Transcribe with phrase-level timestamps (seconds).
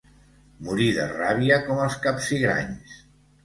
[0.67, 3.01] Morir de ràbia com els capsigranys.